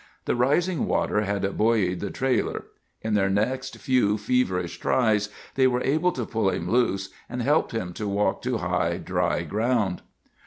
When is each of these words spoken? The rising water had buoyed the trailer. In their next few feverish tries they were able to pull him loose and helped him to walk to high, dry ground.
The 0.25 0.35
rising 0.35 0.87
water 0.87 1.21
had 1.21 1.43
buoyed 1.59 1.99
the 1.99 2.09
trailer. 2.09 2.65
In 3.03 3.13
their 3.13 3.29
next 3.29 3.77
few 3.77 4.17
feverish 4.17 4.79
tries 4.79 5.29
they 5.53 5.67
were 5.67 5.83
able 5.83 6.11
to 6.13 6.25
pull 6.25 6.49
him 6.49 6.67
loose 6.71 7.09
and 7.29 7.43
helped 7.43 7.71
him 7.71 7.93
to 7.93 8.07
walk 8.07 8.41
to 8.41 8.57
high, 8.57 8.97
dry 8.97 9.43
ground. 9.43 10.01